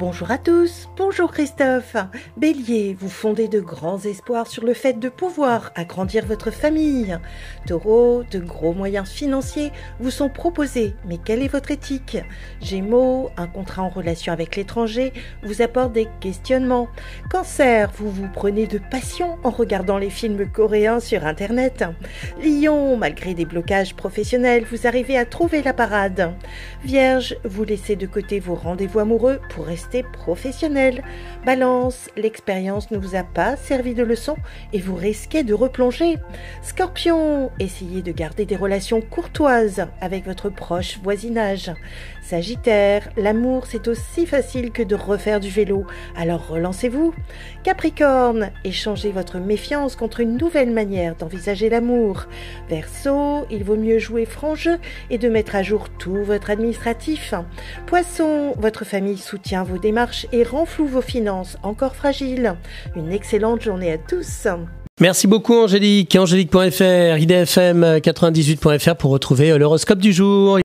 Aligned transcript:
Bonjour 0.00 0.30
à 0.30 0.38
tous, 0.38 0.88
bonjour 0.96 1.30
Christophe. 1.30 1.94
Bélier, 2.38 2.96
vous 2.98 3.10
fondez 3.10 3.48
de 3.48 3.60
grands 3.60 3.98
espoirs 3.98 4.46
sur 4.46 4.64
le 4.64 4.72
fait 4.72 4.94
de 4.94 5.10
pouvoir 5.10 5.72
agrandir 5.74 6.24
votre 6.24 6.50
famille. 6.50 7.18
Taureau, 7.66 8.22
de 8.30 8.38
gros 8.38 8.72
moyens 8.72 9.10
financiers 9.10 9.72
vous 9.98 10.10
sont 10.10 10.30
proposés, 10.30 10.94
mais 11.04 11.18
quelle 11.18 11.42
est 11.42 11.52
votre 11.52 11.70
éthique? 11.70 12.16
Gémeaux, 12.62 13.28
un 13.36 13.46
contrat 13.46 13.82
en 13.82 13.90
relation 13.90 14.32
avec 14.32 14.56
l'étranger 14.56 15.12
vous 15.42 15.60
apporte 15.60 15.92
des 15.92 16.08
questionnements. 16.20 16.88
Cancer, 17.30 17.90
vous 17.98 18.10
vous 18.10 18.28
prenez 18.32 18.66
de 18.66 18.80
passion 18.90 19.36
en 19.44 19.50
regardant 19.50 19.98
les 19.98 20.08
films 20.08 20.50
coréens 20.50 21.00
sur 21.00 21.26
Internet. 21.26 21.84
Lion, 22.42 22.96
malgré 22.96 23.34
des 23.34 23.44
blocages 23.44 23.94
professionnels, 23.94 24.64
vous 24.64 24.86
arrivez 24.86 25.18
à 25.18 25.26
trouver 25.26 25.62
la 25.62 25.74
parade. 25.74 26.32
Vierge, 26.84 27.36
vous 27.44 27.64
laissez 27.64 27.96
de 27.96 28.06
côté 28.06 28.40
vos 28.40 28.54
rendez-vous 28.54 29.00
amoureux 29.00 29.40
pour 29.50 29.66
rester 29.66 29.89
professionnel. 30.12 31.02
Balance, 31.44 32.08
l'expérience 32.16 32.90
ne 32.90 32.98
vous 32.98 33.16
a 33.16 33.22
pas 33.22 33.56
servi 33.56 33.94
de 33.94 34.02
leçon 34.02 34.36
et 34.72 34.78
vous 34.78 34.94
risquez 34.94 35.42
de 35.42 35.54
replonger. 35.54 36.16
Scorpion, 36.62 37.50
essayez 37.58 38.02
de 38.02 38.12
garder 38.12 38.44
des 38.44 38.56
relations 38.56 39.00
courtoises 39.00 39.86
avec 40.00 40.24
votre 40.24 40.48
proche 40.48 40.98
voisinage. 41.02 41.72
Sagittaire, 42.22 43.08
l'amour 43.16 43.66
c'est 43.66 43.88
aussi 43.88 44.26
facile 44.26 44.70
que 44.70 44.82
de 44.82 44.94
refaire 44.94 45.40
du 45.40 45.50
vélo, 45.50 45.86
alors 46.16 46.46
relancez-vous. 46.48 47.14
Capricorne, 47.64 48.50
échangez 48.64 49.10
votre 49.10 49.38
méfiance 49.38 49.96
contre 49.96 50.20
une 50.20 50.36
nouvelle 50.36 50.70
manière 50.70 51.16
d'envisager 51.16 51.68
l'amour. 51.68 52.26
Verseau, 52.68 53.46
il 53.50 53.64
vaut 53.64 53.76
mieux 53.76 53.98
jouer 53.98 54.24
franc 54.24 54.54
jeu 54.54 54.78
et 55.10 55.18
de 55.18 55.28
mettre 55.28 55.56
à 55.56 55.62
jour 55.62 55.88
tout 55.88 56.22
votre 56.22 56.50
administratif. 56.50 57.34
Poisson, 57.86 58.54
votre 58.58 58.84
famille 58.84 59.18
soutient 59.18 59.64
vos 59.64 59.78
démarches 59.80 60.26
et 60.32 60.42
renfloue 60.42 60.86
vos 60.86 61.02
finances 61.02 61.56
encore 61.62 61.96
fragiles. 61.96 62.54
Une 62.96 63.12
excellente 63.12 63.62
journée 63.62 63.92
à 63.92 63.98
tous. 63.98 64.46
Merci 65.00 65.26
beaucoup 65.26 65.54
Angélique. 65.54 66.14
Angélique.fr, 66.14 67.16
idfm98.fr 67.16 68.96
pour 68.96 69.10
retrouver 69.12 69.56
l'horoscope 69.56 69.98
du 69.98 70.12
jour. 70.12 70.58